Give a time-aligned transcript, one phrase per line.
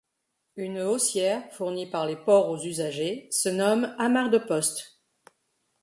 [0.55, 4.97] Une aussière fournie par les ports aux usagers se nomme amarre de poste.